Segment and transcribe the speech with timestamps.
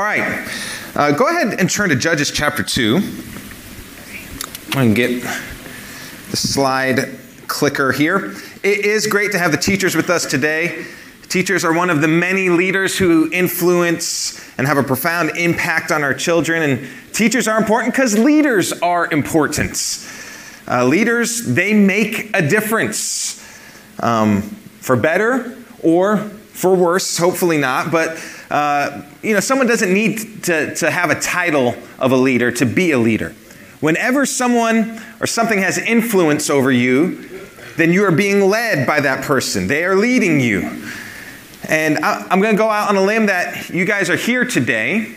[0.00, 0.48] All right,
[0.94, 2.96] uh, go ahead and turn to Judges chapter 2.
[4.70, 8.34] I can get the slide clicker here.
[8.62, 10.86] It is great to have the teachers with us today.
[11.28, 16.02] Teachers are one of the many leaders who influence and have a profound impact on
[16.02, 16.62] our children.
[16.62, 20.08] And teachers are important because leaders are important.
[20.66, 23.38] Uh, leaders, they make a difference
[24.02, 24.40] um,
[24.80, 27.92] for better or for worse, hopefully not.
[27.92, 28.18] But
[28.50, 32.66] uh, you know, someone doesn't need to, to have a title of a leader to
[32.66, 33.34] be a leader.
[33.80, 37.28] Whenever someone or something has influence over you,
[37.76, 39.68] then you are being led by that person.
[39.68, 40.82] They are leading you.
[41.68, 44.44] And I, I'm going to go out on a limb that you guys are here
[44.44, 45.14] today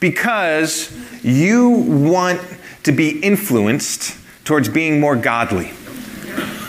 [0.00, 0.90] because
[1.22, 2.40] you want
[2.84, 5.70] to be influenced towards being more godly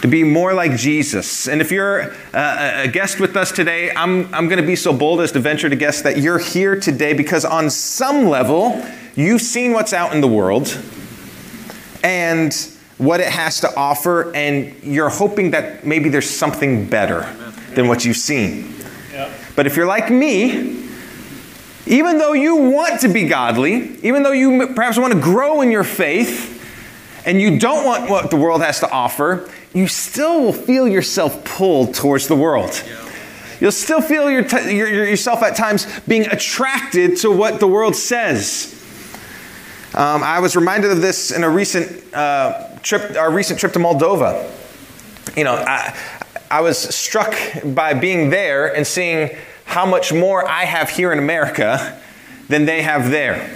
[0.02, 1.48] to be more like Jesus.
[1.48, 4.94] And if you're uh, a guest with us today, I'm, I'm going to be so
[4.94, 8.84] bold as to venture to guess that you're here today because, on some level,
[9.16, 10.78] you've seen what's out in the world
[12.04, 12.54] and
[12.98, 17.22] what it has to offer, and you're hoping that maybe there's something better
[17.74, 18.74] than what you've seen.
[19.56, 20.82] But if you're like me,
[21.88, 25.72] even though you want to be godly, even though you perhaps want to grow in
[25.72, 26.51] your faith,
[27.26, 31.44] and you don't want what the world has to offer, you still will feel yourself
[31.46, 32.84] pulled towards the world.
[33.60, 37.96] You'll still feel your t- your, yourself at times being attracted to what the world
[37.96, 38.78] says.
[39.94, 43.80] Um, I was reminded of this in a recent uh, trip, our recent trip to
[43.80, 44.50] Moldova.
[45.38, 45.96] You know, I,
[46.50, 51.20] I was struck by being there and seeing how much more I have here in
[51.20, 52.00] America
[52.50, 53.50] than they have there.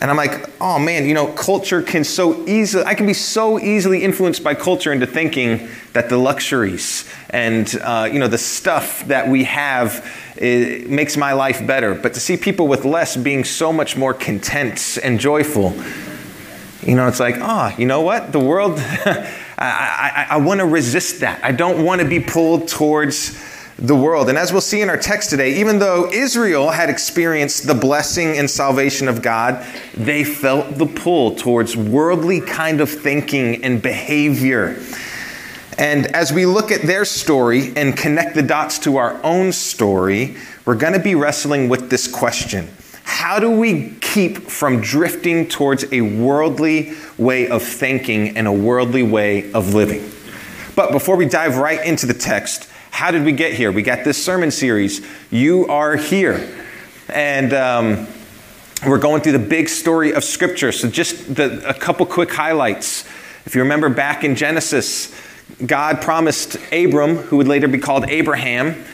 [0.00, 3.58] And I'm like, oh man, you know, culture can so easily, I can be so
[3.58, 9.06] easily influenced by culture into thinking that the luxuries and, uh, you know, the stuff
[9.06, 10.04] that we have
[10.40, 11.94] makes my life better.
[11.94, 15.74] But to see people with less being so much more content and joyful,
[16.82, 18.32] you know, it's like, oh, you know what?
[18.32, 19.26] The world, I,
[19.58, 21.42] I, I want to resist that.
[21.44, 23.38] I don't want to be pulled towards
[23.78, 24.28] the world.
[24.28, 28.38] And as we'll see in our text today, even though Israel had experienced the blessing
[28.38, 34.80] and salvation of God, they felt the pull towards worldly kind of thinking and behavior.
[35.76, 40.36] And as we look at their story and connect the dots to our own story,
[40.64, 42.68] we're going to be wrestling with this question
[43.02, 49.02] How do we keep from drifting towards a worldly way of thinking and a worldly
[49.02, 50.08] way of living?
[50.76, 53.72] But before we dive right into the text, how did we get here?
[53.72, 56.48] We got this sermon series, You Are Here.
[57.08, 58.06] And um,
[58.86, 60.70] we're going through the big story of Scripture.
[60.70, 63.04] So, just the, a couple quick highlights.
[63.46, 65.12] If you remember back in Genesis,
[65.66, 68.84] God promised Abram, who would later be called Abraham,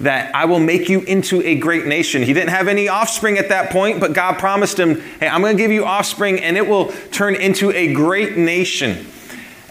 [0.00, 2.22] that I will make you into a great nation.
[2.22, 5.54] He didn't have any offspring at that point, but God promised him, hey, I'm going
[5.54, 9.04] to give you offspring and it will turn into a great nation.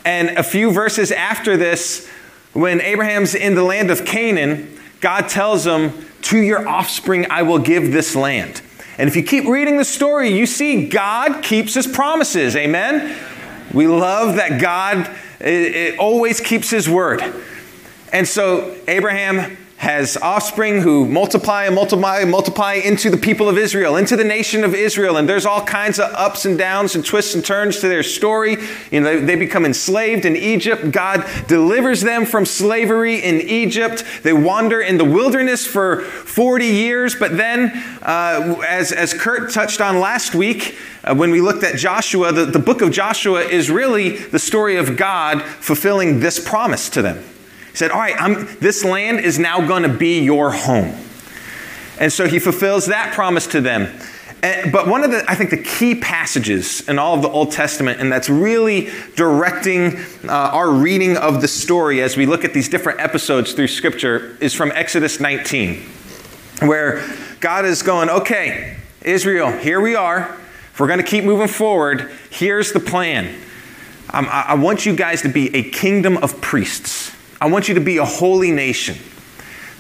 [0.06, 2.08] And a few verses after this,
[2.54, 7.60] when Abraham's in the land of Canaan, God tells him, To your offspring I will
[7.60, 8.62] give this land.
[8.98, 12.56] And if you keep reading the story, you see God keeps his promises.
[12.56, 13.18] Amen?
[13.74, 15.10] We love that God
[15.40, 17.22] it, it always keeps his word.
[18.12, 23.58] And so Abraham has offspring who multiply and multiply and multiply into the people of
[23.58, 25.16] Israel, into the nation of Israel.
[25.16, 28.58] And there's all kinds of ups and downs and twists and turns to their story.
[28.92, 30.92] You know, they, they become enslaved in Egypt.
[30.92, 34.04] God delivers them from slavery in Egypt.
[34.22, 37.16] They wander in the wilderness for 40 years.
[37.16, 41.78] But then, uh, as, as Kurt touched on last week, uh, when we looked at
[41.78, 46.90] Joshua, the, the book of Joshua is really the story of God fulfilling this promise
[46.90, 47.24] to them.
[47.80, 50.94] Said, All right, I'm, this land is now going to be your home.
[51.98, 53.98] And so he fulfills that promise to them.
[54.44, 57.54] And, but one of the, I think, the key passages in all of the Old
[57.54, 59.96] Testament, and that's really directing
[60.28, 64.36] uh, our reading of the story as we look at these different episodes through Scripture,
[64.42, 65.82] is from Exodus 19,
[66.64, 67.02] where
[67.40, 70.38] God is going, okay, Israel, here we are.
[70.74, 73.42] If we're going to keep moving forward, here's the plan.
[74.12, 77.16] Um, I, I want you guys to be a kingdom of priests.
[77.42, 78.98] I want you to be a holy nation.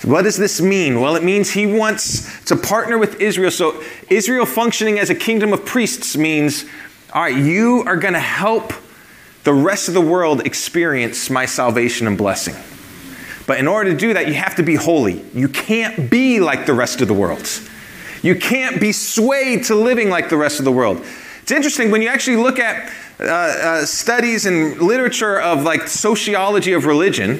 [0.03, 1.01] what does this mean?
[1.01, 3.51] Well, it means he wants to partner with Israel.
[3.51, 6.65] So, Israel functioning as a kingdom of priests means,
[7.13, 8.71] all right, you are going to help
[9.43, 12.55] the rest of the world experience my salvation and blessing.
[13.45, 15.25] But in order to do that, you have to be holy.
[15.33, 17.47] You can't be like the rest of the world.
[18.21, 21.03] You can't be swayed to living like the rest of the world.
[21.49, 26.73] It's interesting when you actually look at uh, uh, studies and literature of like sociology
[26.73, 27.39] of religion.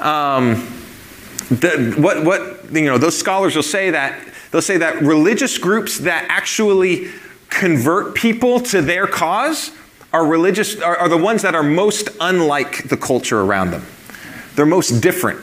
[0.00, 0.66] Um,
[1.48, 5.98] the, what, what, you know, those scholars will say that They'll say that religious groups
[5.98, 7.10] that actually
[7.48, 9.70] convert people to their cause
[10.12, 13.86] are religious are, are the ones that are most unlike the culture around them.
[14.56, 15.40] They're most different.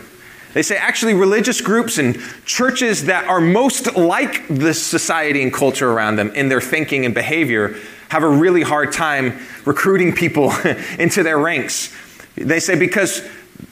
[0.57, 5.91] They say actually religious groups and churches that are most like the society and culture
[5.91, 7.75] around them in their thinking and behavior
[8.09, 10.51] have a really hard time recruiting people
[10.97, 11.95] into their ranks.
[12.33, 13.21] They say because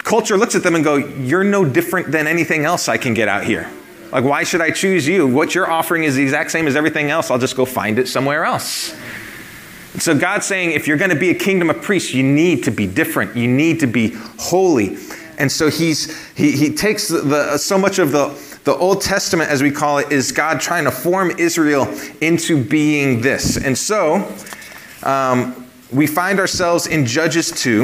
[0.04, 3.28] culture looks at them and go, "You're no different than anything else I can get
[3.28, 3.68] out here."
[4.12, 5.26] Like, why should I choose you?
[5.26, 7.32] What you're offering is the exact same as everything else.
[7.32, 8.96] I'll just go find it somewhere else.
[9.98, 12.72] So God's saying if you're going to be a kingdom of priests, you need to
[12.72, 13.36] be different.
[13.36, 14.98] You need to be holy.
[15.38, 18.28] And so he's, he, he takes the, the, so much of the,
[18.64, 21.88] the Old Testament, as we call it, is God trying to form Israel
[22.22, 23.58] into being this.
[23.58, 24.32] And so
[25.04, 27.84] um, we find ourselves in Judges 2,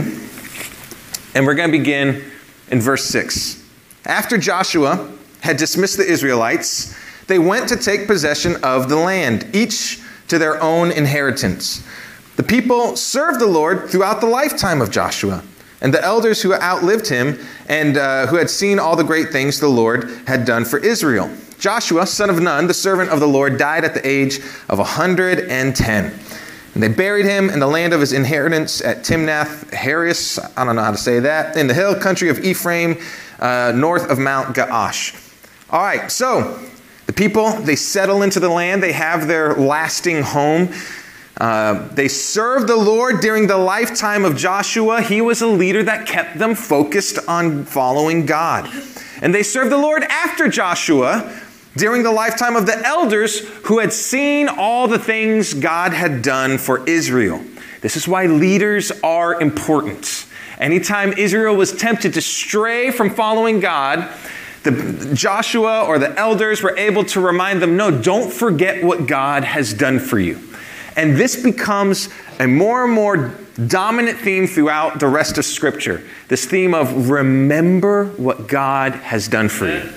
[1.35, 2.23] and we're going to begin
[2.69, 3.63] in verse 6.
[4.05, 5.11] After Joshua
[5.41, 6.95] had dismissed the Israelites,
[7.27, 11.85] they went to take possession of the land, each to their own inheritance.
[12.37, 15.43] The people served the Lord throughout the lifetime of Joshua.
[15.81, 19.59] And the elders who outlived him and uh, who had seen all the great things
[19.59, 21.29] the Lord had done for Israel.
[21.59, 24.39] Joshua, son of Nun, the servant of the Lord, died at the age
[24.69, 26.19] of 110.
[26.73, 30.75] And they buried him in the land of his inheritance at Timnath Heres, I don't
[30.75, 32.97] know how to say that, in the hill country of Ephraim,
[33.39, 35.17] uh, north of Mount Gaash.
[35.69, 36.59] All right, so
[37.07, 40.73] the people, they settle into the land, they have their lasting home.
[41.37, 45.01] Uh, they served the Lord during the lifetime of Joshua.
[45.01, 48.69] He was a leader that kept them focused on following God.
[49.21, 51.39] And they served the Lord after Joshua
[51.77, 56.57] during the lifetime of the elders who had seen all the things God had done
[56.57, 57.41] for Israel.
[57.81, 60.27] This is why leaders are important.
[60.59, 64.07] Anytime Israel was tempted to stray from following God,
[64.63, 69.43] the, Joshua or the elders were able to remind them no, don't forget what God
[69.43, 70.39] has done for you.
[70.95, 72.09] And this becomes
[72.39, 73.33] a more and more
[73.67, 79.49] dominant theme throughout the rest of Scripture this theme of remember what God has done
[79.49, 79.89] for you.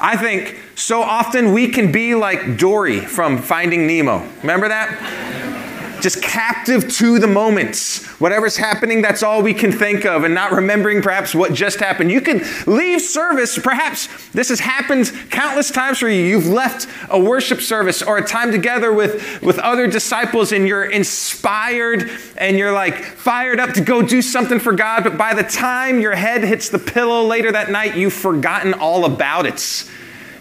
[0.00, 4.26] I think so often we can be like Dory from Finding Nemo.
[4.42, 5.43] Remember that?
[6.04, 8.04] Just captive to the moments.
[8.20, 12.12] Whatever's happening, that's all we can think of, and not remembering perhaps what just happened.
[12.12, 16.22] You can leave service, perhaps this has happened countless times for you.
[16.22, 20.84] You've left a worship service or a time together with, with other disciples, and you're
[20.84, 25.42] inspired and you're like fired up to go do something for God, but by the
[25.42, 29.90] time your head hits the pillow later that night, you've forgotten all about it.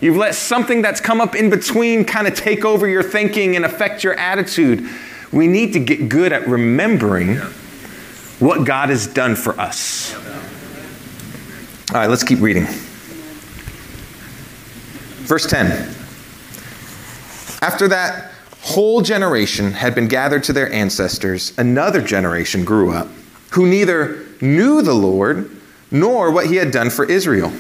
[0.02, 3.64] You've let something that's come up in between kind of take over your thinking and
[3.64, 4.86] affect your attitude.
[5.34, 7.38] We need to get good at remembering
[8.40, 10.16] what God has done for us.
[11.92, 12.66] All right, let's keep reading.
[15.26, 15.72] Verse 10.
[17.62, 18.32] After that
[18.62, 23.08] whole generation had been gathered to their ancestors, another generation grew up
[23.52, 25.50] who neither knew the Lord
[25.92, 27.52] nor what he had done for Israel.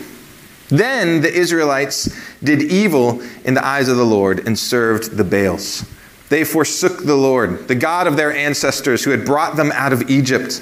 [0.69, 2.09] Then the Israelites
[2.43, 5.85] did evil in the eyes of the Lord and served the Baals.
[6.29, 10.09] They forsook the Lord, the God of their ancestors who had brought them out of
[10.09, 10.61] Egypt.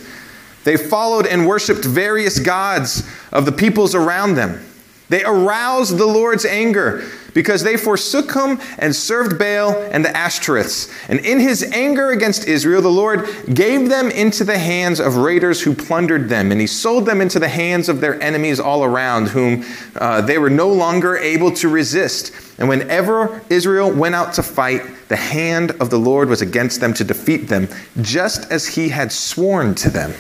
[0.64, 4.64] They followed and worshiped various gods of the peoples around them.
[5.10, 10.92] They aroused the Lord's anger because they forsook him and served Baal and the Ashtoreths.
[11.10, 15.62] And in his anger against Israel, the Lord gave them into the hands of raiders
[15.62, 19.30] who plundered them, and he sold them into the hands of their enemies all around,
[19.30, 22.34] whom uh, they were no longer able to resist.
[22.60, 26.94] And whenever Israel went out to fight, the hand of the Lord was against them
[26.96, 27.68] to defeat them,
[28.02, 30.14] just as he had sworn to them.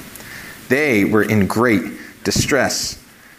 [0.68, 1.84] They were in great
[2.24, 2.98] distress.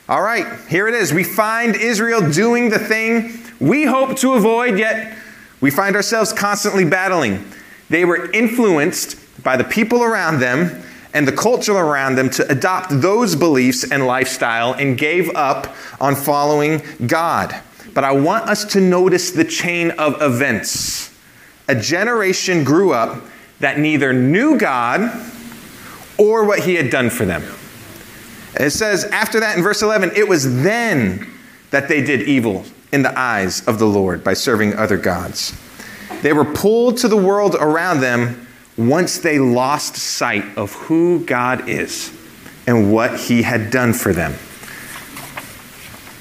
[0.08, 1.12] All right, here it is.
[1.12, 5.16] We find Israel doing the thing we hope to avoid, yet
[5.60, 7.44] we find ourselves constantly battling.
[7.88, 10.82] They were influenced by the people around them
[11.14, 16.16] and the culture around them to adopt those beliefs and lifestyle and gave up on
[16.16, 17.54] following God.
[17.94, 21.14] But I want us to notice the chain of events.
[21.68, 23.22] A generation grew up
[23.60, 25.12] that neither knew God
[26.18, 27.42] or what He had done for them.
[28.58, 31.30] It says after that in verse 11, it was then
[31.70, 35.58] that they did evil in the eyes of the Lord by serving other gods.
[36.20, 38.46] They were pulled to the world around them
[38.76, 42.16] once they lost sight of who God is
[42.66, 44.32] and what He had done for them.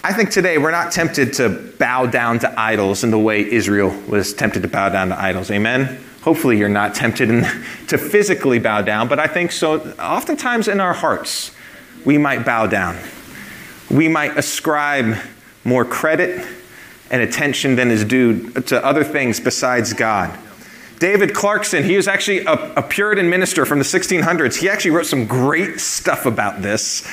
[0.04, 3.90] I think today we're not tempted to bow down to idols in the way Israel
[4.08, 5.52] was tempted to bow down to idols.
[5.52, 6.04] Amen?
[6.24, 7.28] Hopefully, you're not tempted
[7.88, 9.80] to physically bow down, but I think so.
[10.00, 11.52] Oftentimes in our hearts,
[12.06, 12.98] we might bow down.
[13.90, 15.18] We might ascribe
[15.64, 16.48] more credit
[17.12, 20.36] and attention than is due to other things besides God.
[20.98, 24.56] David Clarkson, he was actually a, a, Puritan minister from the 1600s.
[24.56, 27.06] He actually wrote some great stuff about this.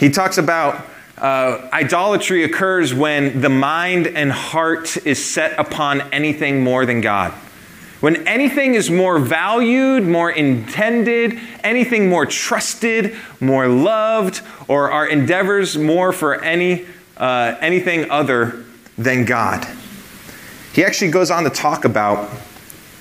[0.00, 0.86] He talks about
[1.18, 7.32] uh, idolatry occurs when the mind and heart is set upon anything more than God.
[8.00, 15.78] When anything is more valued, more intended, anything more trusted, more loved, or our endeavors
[15.78, 16.86] more for any,
[17.16, 18.64] uh, anything other
[18.96, 19.66] than God.
[20.72, 22.28] He actually goes on to talk about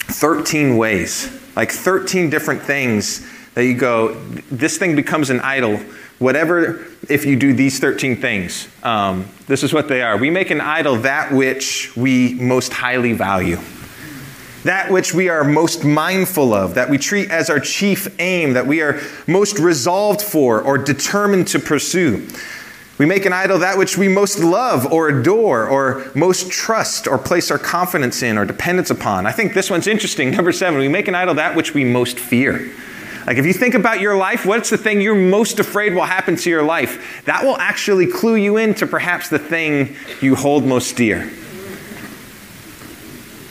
[0.08, 3.26] 13 ways, like 13 different things
[3.56, 4.14] that you go,
[4.52, 5.78] this thing becomes an idol.
[6.20, 10.18] Whatever, if you do these 13 things, um, this is what they are.
[10.18, 13.58] We make an idol that which we most highly value,
[14.64, 18.68] that which we are most mindful of, that we treat as our chief aim, that
[18.68, 22.28] we are most resolved for or determined to pursue.
[22.98, 27.18] We make an idol that which we most love or adore or most trust or
[27.18, 29.26] place our confidence in or dependence upon.
[29.26, 30.32] I think this one's interesting.
[30.36, 32.72] Number seven, we make an idol that which we most fear.
[33.28, 36.36] Like if you think about your life, what's the thing you're most afraid will happen
[36.38, 37.24] to your life?
[37.26, 41.30] That will actually clue you into perhaps the thing you hold most dear.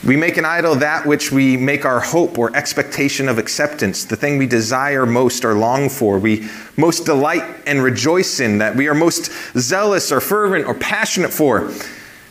[0.05, 4.15] We make an idol that which we make our hope or expectation of acceptance, the
[4.15, 6.47] thing we desire most or long for, we
[6.77, 11.71] most delight and rejoice in, that we are most zealous or fervent or passionate for,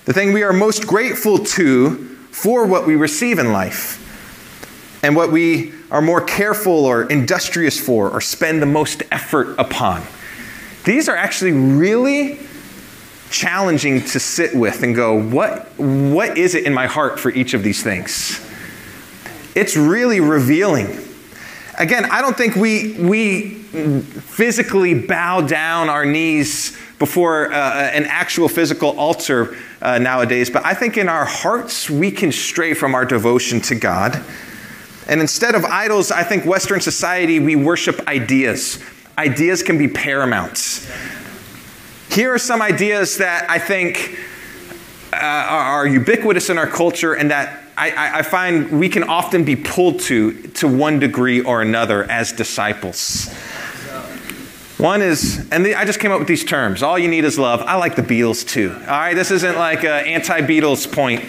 [0.05, 1.97] the thing we are most grateful to
[2.31, 4.01] for what we receive in life,
[5.03, 10.01] and what we are more careful or industrious for or spend the most effort upon.
[10.85, 12.39] These are actually really
[13.35, 17.53] challenging to sit with and go, what, what is it in my heart for each
[17.53, 18.41] of these things?
[19.57, 20.99] It's really revealing.
[21.77, 28.49] Again, I don't think we, we physically bow down our knees before uh, an actual
[28.49, 33.05] physical altar uh, nowadays, but I think in our hearts we can stray from our
[33.05, 34.25] devotion to God.
[35.09, 38.81] And instead of idols, I think Western society, we worship ideas.
[39.19, 40.89] Ideas can be paramount.
[42.15, 44.21] Here are some ideas that I think
[45.13, 49.57] uh, are ubiquitous in our culture and that I, I, find we can often be
[49.57, 53.35] pulled to to one degree or another as disciples.
[54.79, 56.85] One is, and the, I just came up with these terms.
[56.85, 57.63] All you need is love.
[57.63, 58.71] I like the Beatles too.
[58.73, 61.25] All right, this isn't like an anti-Beatles point.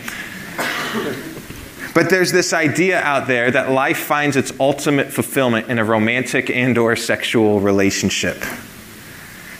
[1.95, 6.51] But there's this idea out there that life finds its ultimate fulfillment in a romantic
[6.51, 8.37] and/or sexual relationship.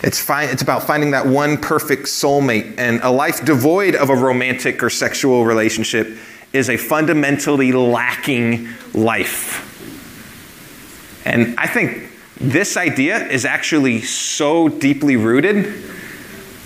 [0.05, 2.75] It's, fi- it's about finding that one perfect soulmate.
[2.77, 6.15] And a life devoid of a romantic or sexual relationship
[6.53, 9.63] is a fundamentally lacking life.
[11.25, 15.65] And I think this idea is actually so deeply rooted.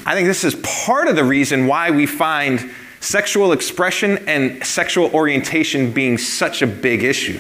[0.05, 2.69] I think this is part of the reason why we find
[3.00, 7.39] sexual expression and sexual orientation being such a big issue.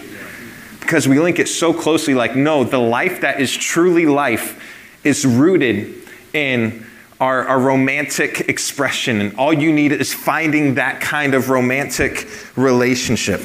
[0.79, 4.55] Because we link it so closely like, no, the life that is truly life
[5.03, 5.95] is rooted
[6.33, 6.85] in
[7.19, 9.19] our, our, romantic expression.
[9.19, 13.41] And all you need is finding that kind of romantic relationship.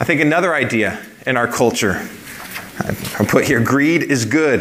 [0.00, 2.08] I think another idea in our culture,
[2.78, 4.60] I put here greed is good.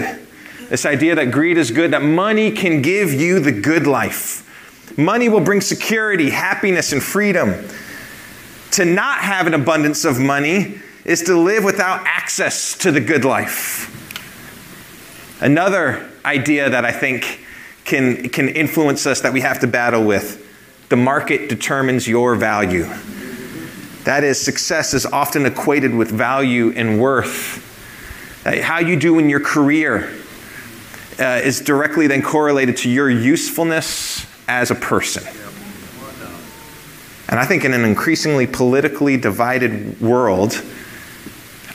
[0.70, 4.46] This idea that greed is good, that money can give you the good life.
[4.98, 7.56] Money will bring security, happiness, and freedom.
[8.72, 13.26] To not have an abundance of money is to live without access to the good
[13.26, 13.96] life.
[15.42, 17.40] Another idea that I think
[17.86, 20.46] can, can influence us that we have to battle with
[20.90, 22.86] the market determines your value.
[24.06, 27.66] That is, success is often equated with value and worth.
[28.44, 30.12] How you do in your career
[31.20, 35.24] uh, is directly then correlated to your usefulness as a person.
[37.28, 40.54] And I think in an increasingly politically divided world,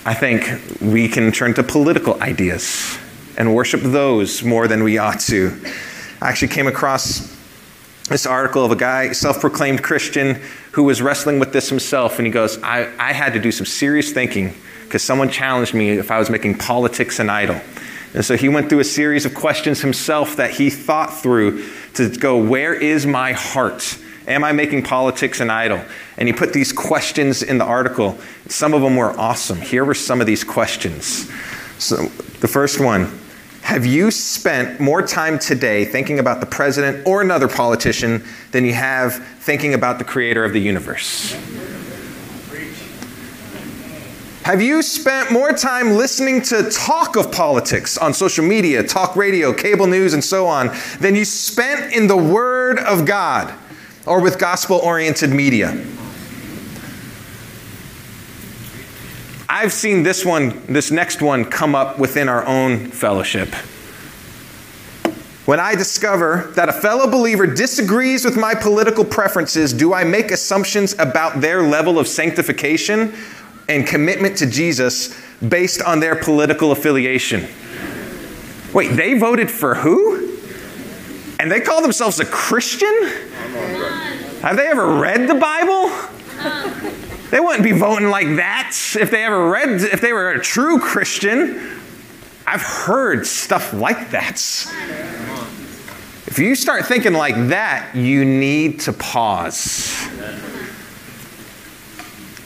[0.05, 2.99] I think we can turn to political ideas
[3.37, 5.53] and worship those more than we ought to.
[6.21, 7.35] I actually came across
[8.09, 10.41] this article of a guy, self proclaimed Christian,
[10.73, 12.19] who was wrestling with this himself.
[12.19, 15.91] And he goes, I, I had to do some serious thinking because someone challenged me
[15.91, 17.61] if I was making politics an idol.
[18.13, 22.09] And so he went through a series of questions himself that he thought through to
[22.11, 23.99] go, Where is my heart?
[24.27, 25.83] Am I making politics an idol?
[26.17, 28.19] And he put these questions in the article.
[28.49, 29.61] Some of them were awesome.
[29.61, 31.31] Here were some of these questions.
[31.79, 32.07] So
[32.41, 33.19] the first one
[33.65, 38.75] have you spent more time today thinking about the president or another politician than you
[38.75, 41.33] have thinking about the creator of the universe?
[44.45, 49.53] Have you spent more time listening to talk of politics on social media, talk radio,
[49.53, 53.53] cable news, and so on than you spent in the Word of God?
[54.07, 55.73] or with gospel oriented media.
[59.49, 63.49] I've seen this one, this next one, come up within our own fellowship.
[65.45, 70.31] When I discover that a fellow believer disagrees with my political preferences, do I make
[70.31, 73.13] assumptions about their level of sanctification
[73.69, 77.47] and commitment to Jesus based on their political affiliation?
[78.73, 80.31] Wait, they voted for who?
[81.39, 82.95] And they call themselves a Christian?
[84.41, 85.91] Have they ever read the Bible?
[87.31, 90.79] They wouldn't be voting like that if they ever read, if they were a true
[90.79, 91.81] Christian.
[92.47, 94.37] I've heard stuff like that.
[96.27, 100.09] If you start thinking like that, you need to pause.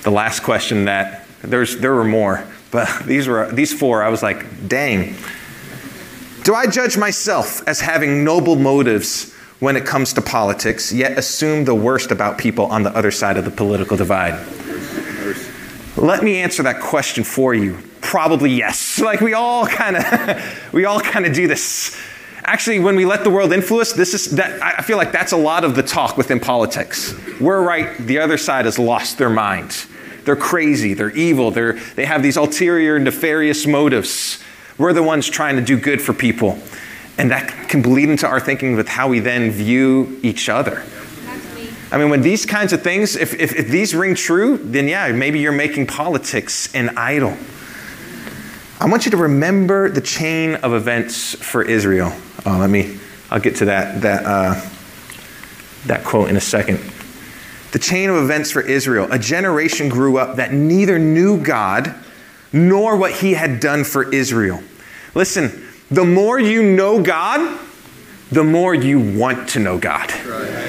[0.03, 4.03] The last question that there's there were more, but these were these four.
[4.03, 5.17] I was like, dang.
[6.45, 11.65] Do I judge myself as having noble motives when it comes to politics, yet assume
[11.65, 14.39] the worst about people on the other side of the political divide?
[15.97, 17.79] Let me answer that question for you.
[18.01, 19.01] Probably yes.
[19.09, 21.97] Like we all kind of we all kind of do this.
[22.45, 25.37] Actually, when we let the world influence, this is that I feel like that's a
[25.37, 27.15] lot of the talk within politics.
[27.41, 29.87] We're right, the other side has lost their mind.
[30.25, 34.43] They're crazy, they're evil, they're, they have these ulterior nefarious motives.
[34.79, 36.59] We're the ones trying to do good for people.
[37.19, 40.85] And that can bleed into our thinking with how we then view each other.
[41.91, 45.11] I mean, when these kinds of things, if, if, if, these ring true, then yeah,
[45.13, 47.35] maybe you're making politics an idol.
[48.79, 52.13] I want you to remember the chain of events for Israel.
[52.45, 52.99] Oh, let me,
[53.31, 54.69] I'll get to that, that, uh,
[55.87, 56.79] that quote in a second.
[57.73, 59.09] The chain of events for Israel.
[59.11, 61.95] A generation grew up that neither knew God
[62.53, 64.63] nor what he had done for Israel.
[65.15, 67.59] Listen, the more you know God,
[68.31, 70.11] the more you want to know God.
[70.27, 70.68] Right.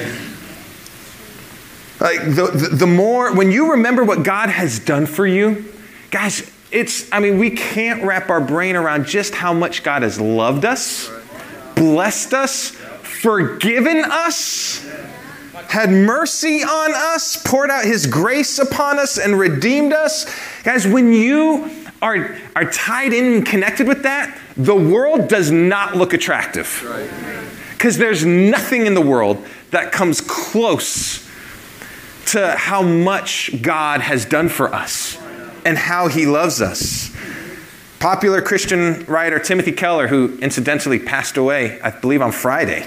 [2.00, 5.70] Like the, the, the, more, when you remember what God has done for you,
[6.10, 10.18] guys, it's, I mean, we can't wrap our brain around just how much God has
[10.18, 11.10] loved us,
[11.74, 14.88] blessed us, forgiven us,
[15.68, 20.24] had mercy on us, poured out his grace upon us, and redeemed us.
[20.62, 25.96] Guys, when you are, are tied in and connected with that, the world does not
[25.96, 26.82] look attractive.
[27.72, 31.29] Because there's nothing in the world that comes close
[32.30, 35.18] to how much God has done for us
[35.64, 37.14] and how he loves us.
[37.98, 42.86] Popular Christian writer Timothy Keller, who incidentally passed away, I believe, on Friday,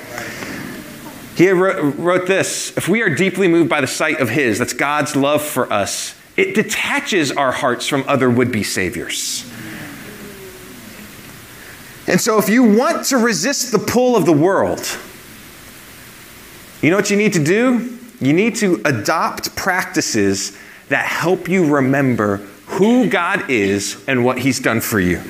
[1.36, 5.15] he wrote this If we are deeply moved by the sight of his, that's God's
[5.15, 9.49] love for us, it detaches our hearts from other would be saviors.
[12.08, 14.97] And so, if you want to resist the pull of the world,
[16.82, 17.92] you know what you need to do?
[18.23, 20.57] You need to adopt practices
[20.88, 25.21] that help you remember who God is and what He's done for you.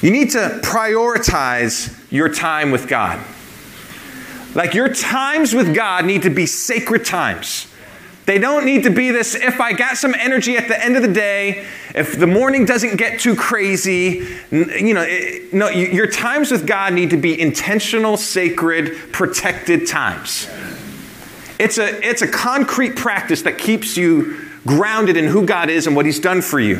[0.00, 3.22] You need to prioritize your time with God.
[4.54, 7.70] Like your times with God need to be sacred times.
[8.24, 11.02] They don't need to be this, if I got some energy at the end of
[11.02, 16.50] the day, if the morning doesn't get too crazy, you know, it, no, your times
[16.50, 20.48] with God need to be intentional, sacred, protected times.
[21.58, 25.96] It's a, it's a concrete practice that keeps you grounded in who God is and
[25.96, 26.76] what He's done for you.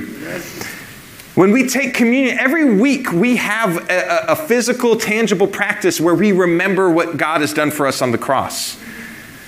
[1.34, 6.32] When we take communion, every week we have a, a, physical, tangible practice where we
[6.32, 8.82] remember what God has done for us on the cross.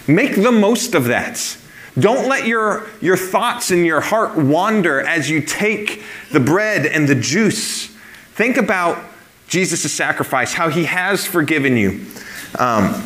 [0.06, 1.56] Make the most of that.
[1.98, 7.08] Don't let your, your thoughts and your heart wander as you take the bread and
[7.08, 7.86] the juice.
[8.34, 9.02] Think about
[9.48, 12.04] Jesus' sacrifice, how he has forgiven you.
[12.58, 13.02] Um,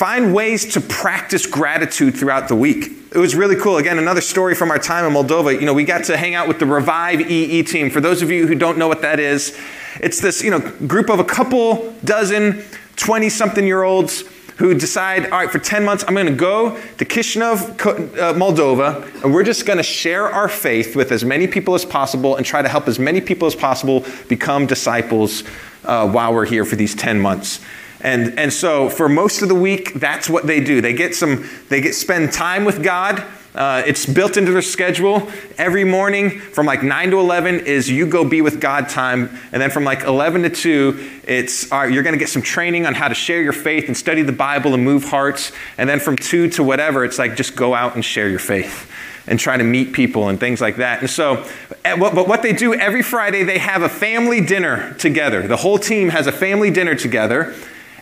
[0.00, 2.90] find ways to practice gratitude throughout the week.
[3.14, 3.76] It was really cool.
[3.76, 5.52] Again, another story from our time in Moldova.
[5.52, 7.90] You know, we got to hang out with the Revive EE team.
[7.90, 9.60] For those of you who don't know what that is,
[10.00, 12.64] it's this, you know, group of a couple dozen
[12.96, 14.24] 20 something year olds
[14.56, 19.22] who decide, all right, for 10 months, I'm going to go to Chisinau, uh, Moldova,
[19.22, 22.46] and we're just going to share our faith with as many people as possible and
[22.46, 25.44] try to help as many people as possible become disciples
[25.84, 27.60] uh, while we're here for these 10 months.
[28.02, 30.80] And, and so for most of the week, that's what they do.
[30.80, 35.28] They get some, they get spend time with God uh, it's built into their schedule.
[35.58, 39.36] Every morning from like 9 to 11 is you go be with God time.
[39.52, 42.42] And then from like 11 to 2, it's all right, you're going to get some
[42.42, 45.50] training on how to share your faith and study the Bible and move hearts.
[45.78, 48.88] And then from 2 to whatever, it's like just go out and share your faith
[49.26, 51.00] and try to meet people and things like that.
[51.00, 51.44] And so,
[51.84, 55.46] eh, but what they do every Friday, they have a family dinner together.
[55.46, 57.54] The whole team has a family dinner together.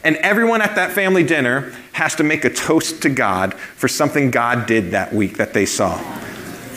[0.05, 4.31] And everyone at that family dinner has to make a toast to God for something
[4.31, 5.99] God did that week that they saw.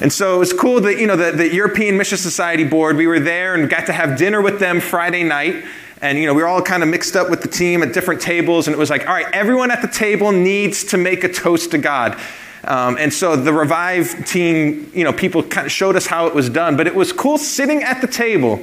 [0.01, 3.05] And so it was cool that, you know, the, the European Mission Society board, we
[3.05, 5.63] were there and got to have dinner with them Friday night.
[6.01, 8.19] And, you know, we were all kind of mixed up with the team at different
[8.19, 8.67] tables.
[8.67, 11.69] And it was like, all right, everyone at the table needs to make a toast
[11.71, 12.19] to God.
[12.63, 16.34] Um, and so the Revive team, you know, people kind of showed us how it
[16.34, 16.75] was done.
[16.75, 18.60] But it was cool sitting at the table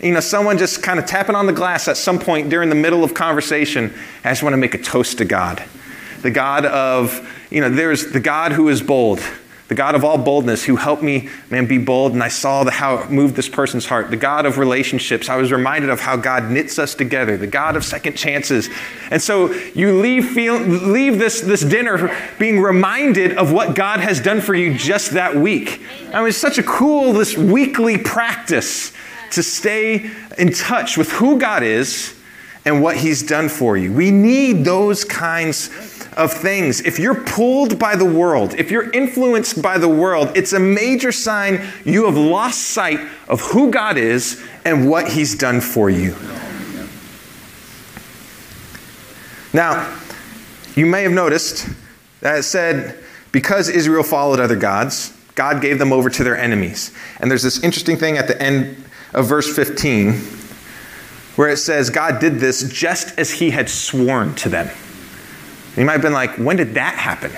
[0.00, 2.74] you know, someone just kind of tapping on the glass at some point during the
[2.74, 3.92] middle of conversation.
[4.24, 5.62] I just want to make a toast to God.
[6.22, 9.20] The God of, you know, there's the God who is bold,
[9.68, 12.12] the God of all boldness who helped me, man, be bold.
[12.12, 14.10] And I saw the, how it moved this person's heart.
[14.10, 15.28] The God of relationships.
[15.28, 18.68] I was reminded of how God knits us together, the God of second chances.
[19.10, 24.20] And so you leave, feel, leave this, this dinner being reminded of what God has
[24.20, 25.80] done for you just that week.
[26.12, 28.92] I mean, it's such a cool, this weekly practice
[29.32, 32.18] to stay in touch with who God is
[32.64, 33.92] and what He's done for you.
[33.92, 35.68] We need those kinds
[36.16, 36.80] of things.
[36.80, 41.10] If you're pulled by the world, if you're influenced by the world, it's a major
[41.10, 46.14] sign you have lost sight of who God is and what He's done for you.
[49.52, 49.98] Now,
[50.76, 51.68] you may have noticed
[52.20, 56.94] that it said, because Israel followed other gods, God gave them over to their enemies.
[57.20, 58.76] And there's this interesting thing at the end
[59.12, 60.12] of verse 15
[61.36, 64.70] where it says God did this just as he had sworn to them.
[65.76, 67.30] You might have been like, when did that happen?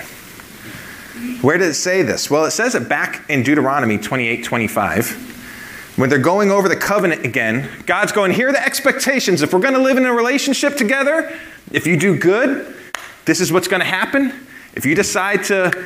[1.41, 2.29] Where did it say this?
[2.29, 5.93] Well, it says it back in Deuteronomy 28 25.
[5.95, 9.41] When they're going over the covenant again, God's going, here are the expectations.
[9.41, 11.33] If we're going to live in a relationship together,
[11.71, 12.75] if you do good,
[13.23, 14.33] this is what's going to happen.
[14.73, 15.85] If you decide to,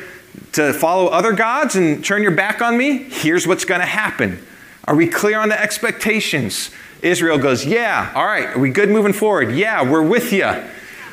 [0.52, 4.44] to follow other gods and turn your back on me, here's what's going to happen.
[4.84, 6.70] Are we clear on the expectations?
[7.02, 8.56] Israel goes, Yeah, all right.
[8.56, 9.52] Are we good moving forward?
[9.52, 10.50] Yeah, we're with you.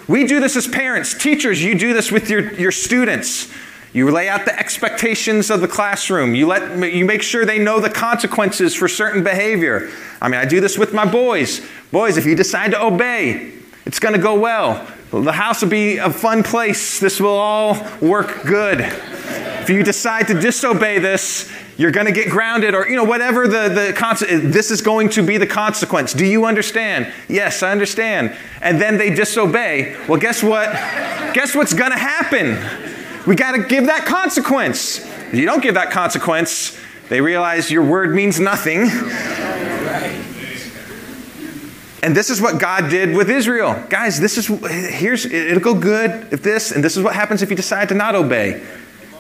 [0.08, 1.13] We do this as parents.
[1.13, 3.53] Teachers, you do this with your, your students.
[3.93, 6.36] You lay out the expectations of the classroom.
[6.36, 9.89] You, let, you make sure they know the consequences for certain behavior.
[10.21, 11.67] I mean, I do this with my boys.
[11.91, 13.53] Boys, if you decide to obey,
[13.86, 14.86] it's going to go well.
[15.12, 16.99] The house will be a fun place.
[16.99, 18.82] This will all work good.
[18.82, 23.47] If you decide to disobey this, you're going to get grounded or you know whatever
[23.47, 26.13] the the this is going to be the consequence.
[26.13, 27.13] Do you understand?
[27.27, 28.35] Yes i understand.
[28.61, 29.95] And then they disobey.
[30.07, 30.71] Well guess what?
[31.33, 32.57] Guess what's going to happen?
[33.27, 34.99] We got to give that consequence.
[34.99, 36.77] If you don't give that consequence.
[37.09, 38.89] They realize your word means nothing.
[42.03, 43.81] And this is what God did with Israel.
[43.89, 47.49] Guys, this is here's it'll go good if this, and this is what happens if
[47.49, 48.61] you decide to not obey.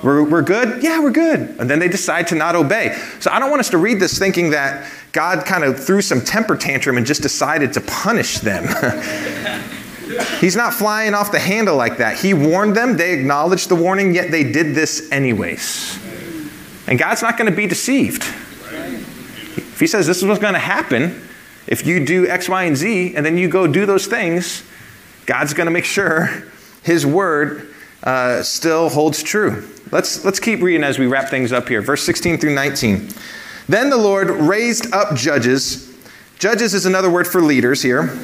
[0.03, 0.83] We're, we're good?
[0.83, 1.55] Yeah, we're good.
[1.59, 2.97] And then they decide to not obey.
[3.19, 6.21] So I don't want us to read this thinking that God kind of threw some
[6.21, 8.65] temper tantrum and just decided to punish them.
[10.39, 12.19] He's not flying off the handle like that.
[12.19, 15.99] He warned them, they acknowledged the warning, yet they did this anyways.
[16.87, 18.21] And God's not going to be deceived.
[18.21, 21.21] If He says this is what's going to happen,
[21.67, 24.63] if you do X, Y, and Z, and then you go do those things,
[25.25, 26.43] God's going to make sure
[26.83, 27.73] His word
[28.07, 29.67] uh, still holds true.
[29.91, 31.81] Let's, let's keep reading as we wrap things up here.
[31.81, 33.09] Verse 16 through 19.
[33.67, 35.93] Then the Lord raised up judges.
[36.39, 38.17] Judges is another word for leaders here.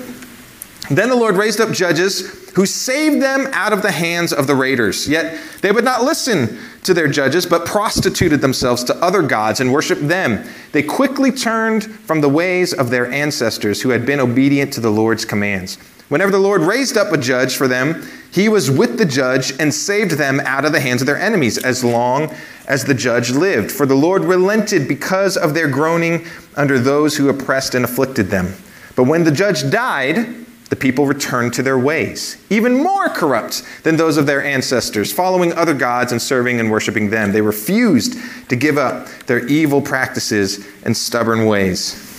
[0.90, 4.56] Then the Lord raised up judges who saved them out of the hands of the
[4.56, 5.10] raiders.
[5.10, 9.74] Yet they would not listen to their judges, but prostituted themselves to other gods and
[9.74, 10.48] worshiped them.
[10.72, 14.92] They quickly turned from the ways of their ancestors who had been obedient to the
[14.92, 15.78] Lord's commands.
[16.14, 19.74] Whenever the Lord raised up a judge for them, he was with the judge and
[19.74, 22.32] saved them out of the hands of their enemies as long
[22.68, 23.72] as the judge lived.
[23.72, 28.54] For the Lord relented because of their groaning under those who oppressed and afflicted them.
[28.96, 30.36] But when the judge died,
[30.70, 35.52] the people returned to their ways, even more corrupt than those of their ancestors, following
[35.54, 37.32] other gods and serving and worshiping them.
[37.32, 42.13] They refused to give up their evil practices and stubborn ways.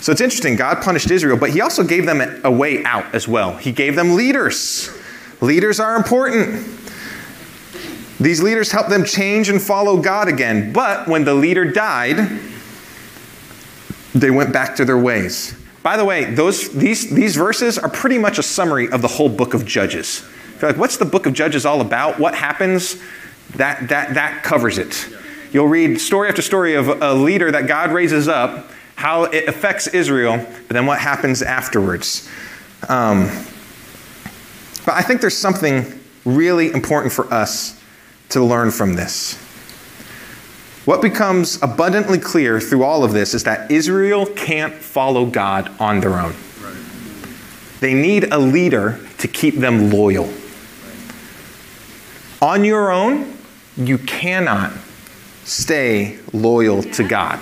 [0.00, 0.56] So it's interesting.
[0.56, 3.56] God punished Israel, but he also gave them a way out as well.
[3.56, 4.90] He gave them leaders.
[5.40, 6.66] Leaders are important.
[8.18, 10.72] These leaders helped them change and follow God again.
[10.72, 12.40] But when the leader died,
[14.14, 15.54] they went back to their ways.
[15.82, 19.30] By the way, those, these, these verses are pretty much a summary of the whole
[19.30, 20.22] book of Judges.
[20.60, 22.18] You're like, what's the book of Judges all about?
[22.18, 23.00] What happens?
[23.56, 25.08] That, that, that covers it.
[25.52, 28.69] You'll read story after story of a leader that God raises up
[29.00, 32.28] how it affects Israel, but then what happens afterwards.
[32.86, 33.30] Um,
[34.84, 37.82] but I think there's something really important for us
[38.28, 39.36] to learn from this.
[40.84, 46.00] What becomes abundantly clear through all of this is that Israel can't follow God on
[46.00, 46.34] their own.
[47.80, 50.30] they need a leader to keep them loyal.
[52.42, 53.34] On your own,
[53.78, 54.74] you cannot
[55.44, 57.40] stay loyal to God.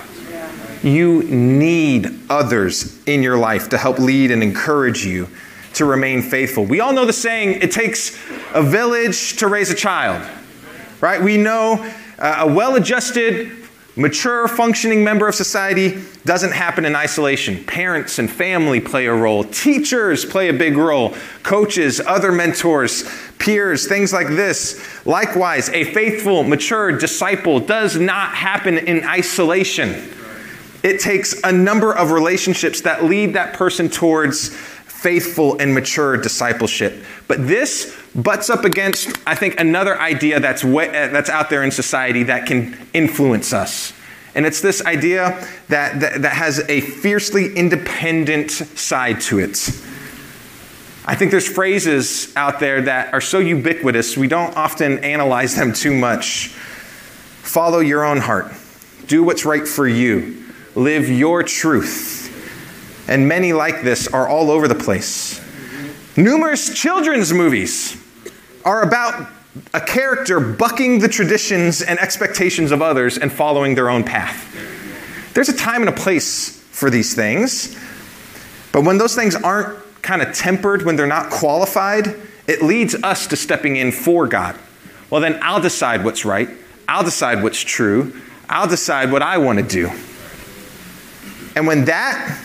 [0.81, 5.27] You need others in your life to help lead and encourage you
[5.73, 6.65] to remain faithful.
[6.65, 8.17] We all know the saying, it takes
[8.53, 10.27] a village to raise a child,
[11.01, 11.21] right?
[11.21, 13.51] We know uh, a well adjusted,
[13.95, 17.63] mature, functioning member of society doesn't happen in isolation.
[17.65, 21.13] Parents and family play a role, teachers play a big role,
[21.43, 23.03] coaches, other mentors,
[23.37, 25.05] peers, things like this.
[25.05, 30.09] Likewise, a faithful, mature disciple does not happen in isolation.
[30.83, 37.03] It takes a number of relationships that lead that person towards faithful and mature discipleship.
[37.27, 41.63] But this butts up against, I think, another idea that's, way, uh, that's out there
[41.63, 43.93] in society that can influence us.
[44.35, 49.69] And it's this idea that, that, that has a fiercely independent side to it.
[51.05, 55.73] I think there's phrases out there that are so ubiquitous, we don't often analyze them
[55.73, 56.49] too much.
[57.41, 58.53] Follow your own heart,
[59.07, 62.27] do what's right for you, live your truth.
[63.09, 65.41] And many like this are all over the place.
[66.15, 67.95] Numerous children's movies
[68.65, 69.29] are about
[69.73, 74.45] a character bucking the traditions and expectations of others and following their own path.
[75.33, 77.77] There's a time and a place for these things,
[78.71, 82.15] but when those things aren't kind of tempered, when they're not qualified,
[82.47, 84.57] it leads us to stepping in for God.
[85.09, 86.49] Well, then I'll decide what's right,
[86.87, 88.13] I'll decide what's true,
[88.47, 89.91] I'll decide what I want to do.
[91.59, 92.39] And when that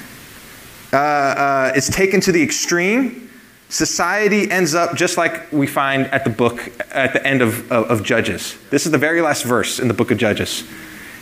[0.93, 3.31] uh, uh, is taken to the extreme,
[3.69, 7.93] society ends up just like we find at the book at the end of, of,
[7.93, 8.59] of, judges.
[8.71, 10.65] This is the very last verse in the book of judges.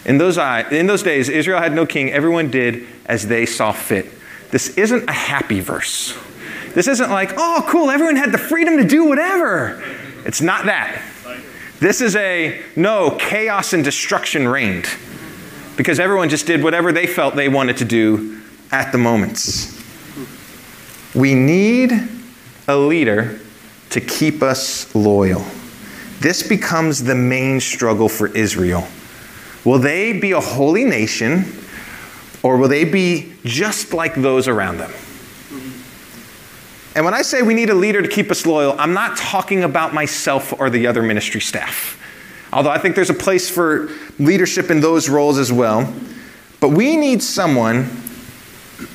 [0.07, 2.11] In those, in those days israel had no king.
[2.11, 4.07] Everyone did as they saw fit.
[4.51, 6.17] This isn't a happy verse.
[6.73, 9.85] This isn't like oh cool everyone had the freedom to do whatever.
[10.25, 11.03] It's not that.
[11.79, 14.89] This is a no chaos and destruction reigned
[15.77, 19.83] because everyone just did whatever they felt they wanted to do at the moments
[21.15, 21.93] we need
[22.69, 23.39] a leader
[23.91, 25.45] to keep us loyal.
[26.21, 28.87] This becomes the main struggle for Israel.
[29.65, 31.45] Will they be a holy nation
[32.43, 34.93] or will they be just like those around them?
[36.95, 39.65] And when I say we need a leader to keep us loyal, I'm not talking
[39.65, 41.99] about myself or the other ministry staff.
[42.53, 45.93] Although I think there's a place for leadership in those roles as well.
[46.61, 47.91] But we need someone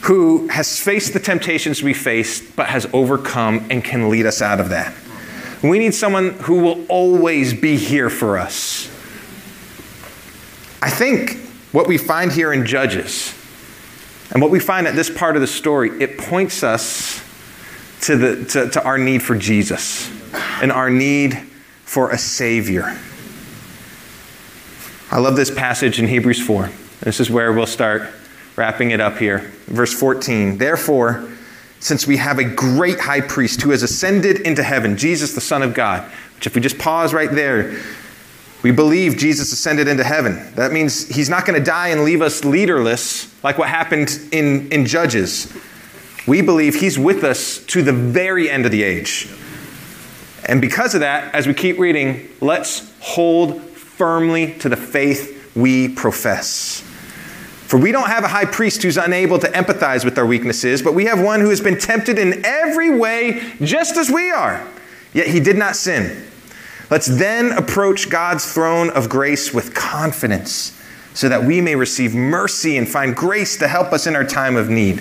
[0.01, 4.59] who has faced the temptations we faced, but has overcome and can lead us out
[4.59, 4.93] of that.
[5.63, 8.87] We need someone who will always be here for us.
[10.81, 11.37] I think
[11.71, 13.33] what we find here in Judges
[14.31, 17.23] and what we find at this part of the story, it points us
[18.01, 20.11] to, the, to, to our need for Jesus
[20.61, 21.35] and our need
[21.85, 22.97] for a Savior.
[25.09, 26.69] I love this passage in Hebrews 4.
[26.99, 28.09] This is where we'll start
[28.57, 29.39] wrapping it up here.
[29.67, 30.57] Verse 14.
[30.57, 31.29] Therefore,
[31.79, 35.63] since we have a great high priest who has ascended into heaven, Jesus, the Son
[35.63, 37.79] of God, which if we just pause right there,
[38.63, 40.53] we believe Jesus ascended into heaven.
[40.55, 44.69] That means he's not going to die and leave us leaderless like what happened in,
[44.73, 45.55] in Judges.
[46.27, 49.29] We believe he's with us to the very end of the age.
[50.45, 53.61] And because of that, as we keep reading, let's hold
[53.97, 56.81] firmly to the faith we profess.
[57.67, 60.93] For we don't have a high priest who's unable to empathize with our weaknesses, but
[60.93, 64.65] we have one who has been tempted in every way just as we are,
[65.13, 66.23] yet he did not sin.
[66.89, 70.79] Let's then approach God's throne of grace with confidence
[71.13, 74.55] so that we may receive mercy and find grace to help us in our time
[74.55, 74.99] of need.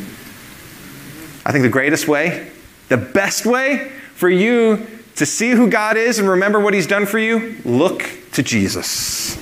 [1.45, 2.51] I think the greatest way,
[2.89, 4.85] the best way for you
[5.17, 9.37] to see who God is and remember what he's done for you, look to Jesus.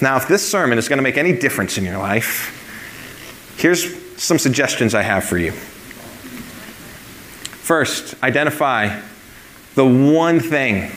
[0.00, 2.56] Now, if this sermon is going to make any difference in your life,
[3.58, 5.52] here's some suggestions I have for you.
[7.62, 9.00] First, identify
[9.74, 10.90] the one thing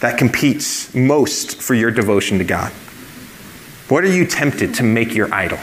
[0.00, 2.72] that competes most for your devotion to God.
[3.88, 5.58] What are you tempted to make your idol?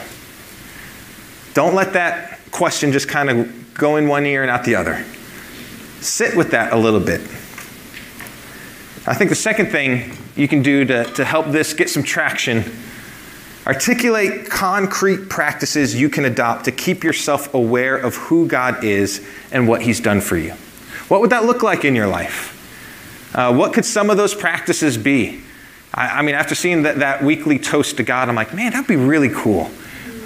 [1.52, 5.04] Don't let that question just kind of go in one ear and out the other.
[6.00, 7.20] Sit with that a little bit.
[9.06, 12.64] I think the second thing you can do to, to help this get some traction
[13.66, 19.68] articulate concrete practices you can adopt to keep yourself aware of who God is and
[19.68, 20.52] what He's done for you.
[21.08, 22.56] What would that look like in your life?
[23.34, 25.42] Uh, what could some of those practices be?
[25.94, 28.88] I, I mean, after seeing that, that, weekly toast to God, I'm like, man, that'd
[28.88, 29.70] be really cool.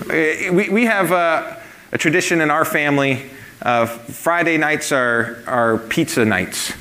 [0.02, 3.30] Uh, we, we have a, a tradition in our family
[3.62, 6.72] uh, Friday nights are, are pizza nights.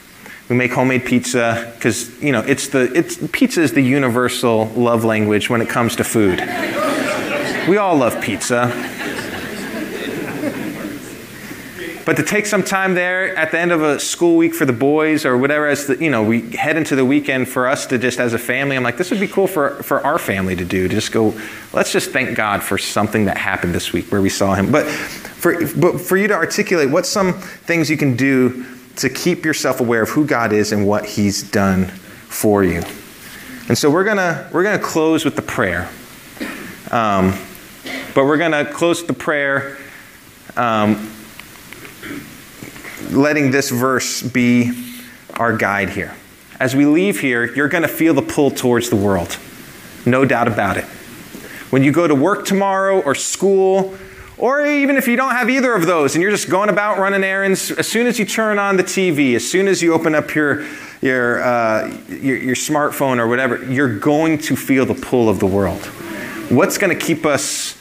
[0.49, 5.05] We make homemade pizza because you know it's the it's pizza is the universal love
[5.05, 6.39] language when it comes to food.
[7.67, 8.71] we all love pizza.
[12.05, 14.73] But to take some time there at the end of a school week for the
[14.73, 17.97] boys or whatever, as the, you know, we head into the weekend for us to
[17.97, 20.65] just as a family, I'm like, this would be cool for, for our family to
[20.65, 20.89] do.
[20.89, 21.33] To just go,
[21.71, 24.69] let's just thank God for something that happened this week where we saw Him.
[24.69, 24.85] But
[25.43, 29.81] for, but for you to articulate, what some things you can do to keep yourself
[29.81, 32.81] aware of who God is and what He's done for you?
[33.67, 35.89] And so we're gonna we're gonna close with the prayer.
[36.91, 37.37] Um,
[38.15, 39.77] but we're gonna close with the prayer.
[40.55, 41.11] Um,
[43.11, 44.71] letting this verse be
[45.33, 46.15] our guide here.
[46.57, 49.37] As we leave here, you're to feel the pull towards the world.
[50.05, 50.85] No doubt about it.
[51.69, 53.97] When you go to work tomorrow or school,
[54.37, 57.23] or even if you don't have either of those and you're just going about running
[57.23, 60.33] errands, as soon as you turn on the TV, as soon as you open up
[60.33, 60.65] your,
[61.01, 65.45] your, uh, your, your smartphone or whatever, you're going to feel the pull of the
[65.45, 65.85] world.
[66.49, 67.77] What's going to keep us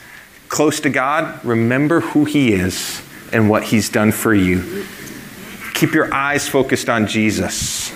[0.48, 1.42] close to God?
[1.44, 4.84] Remember who He is and what He's done for you.
[5.74, 7.90] Keep your eyes focused on Jesus,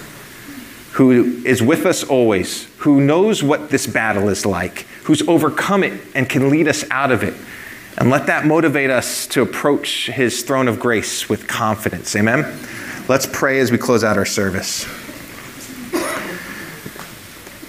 [0.93, 6.01] who is with us always, who knows what this battle is like, who's overcome it
[6.15, 7.35] and can lead us out of it.
[7.99, 12.15] And let that motivate us to approach his throne of grace with confidence.
[12.15, 12.59] Amen?
[13.09, 14.85] Let's pray as we close out our service.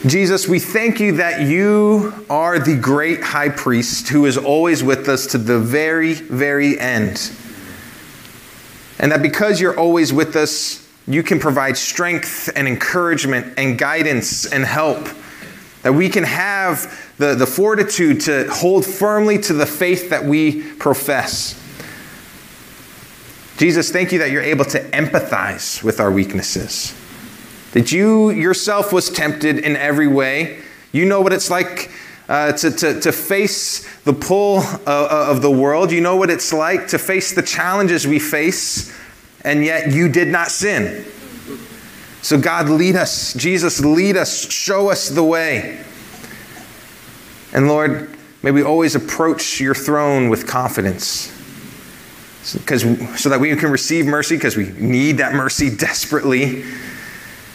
[0.06, 5.10] Jesus, we thank you that you are the great high priest who is always with
[5.10, 7.32] us to the very, very end.
[9.00, 14.46] And that because you're always with us, you can provide strength and encouragement and guidance
[14.46, 15.08] and help.
[15.84, 20.62] That we can have the, the fortitude to hold firmly to the faith that we
[20.74, 21.54] profess.
[23.58, 26.94] Jesus, thank you that you're able to empathize with our weaknesses.
[27.72, 30.60] That you yourself was tempted in every way.
[30.92, 31.92] You know what it's like
[32.30, 35.92] uh, to, to, to face the pull of, of the world.
[35.92, 38.96] You know what it's like to face the challenges we face,
[39.42, 41.06] and yet you did not sin.
[42.22, 43.34] So, God, lead us.
[43.34, 44.52] Jesus, lead us.
[44.52, 45.84] Show us the way.
[47.54, 48.10] And Lord,
[48.44, 51.34] may we always approach your throne with confidence.
[52.54, 52.84] Because,
[53.20, 56.64] so that we can receive mercy, because we need that mercy desperately.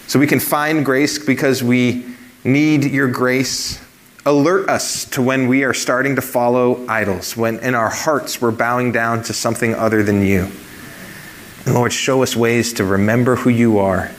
[0.06, 2.06] So we can find grace because we
[2.44, 3.80] need your grace
[4.24, 8.50] alert us to when we are starting to follow idols, when in our hearts we're
[8.50, 10.48] bowing down to something other than you.
[11.64, 14.10] And Lord, show us ways to remember who you are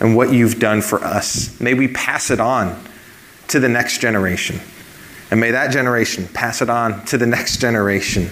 [0.00, 1.60] and what you've done for us.
[1.60, 2.82] May we pass it on
[3.48, 4.60] to the next generation.
[5.30, 8.30] And may that generation pass it on to the next generation.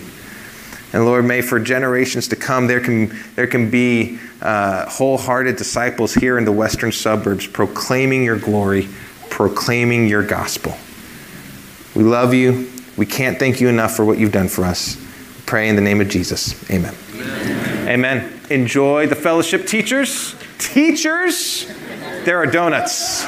[0.92, 6.14] And Lord, may for generations to come, there can, there can be uh, wholehearted disciples
[6.14, 8.88] here in the western suburbs proclaiming your glory,
[9.28, 10.76] proclaiming your gospel.
[11.96, 12.70] We love you.
[12.96, 14.96] We can't thank you enough for what you've done for us.
[15.46, 16.70] Pray in the name of Jesus.
[16.70, 16.94] Amen.
[17.14, 17.88] Amen.
[17.88, 18.40] Amen.
[18.50, 20.36] Enjoy the fellowship, teachers.
[20.58, 21.66] Teachers,
[22.24, 23.24] there are donuts.